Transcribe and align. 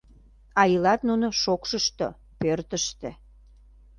А 0.59 0.61
илат 0.73 1.01
нуно 1.09 1.27
шокшышто, 1.41 2.07
пӧртыштӧ 2.39 3.09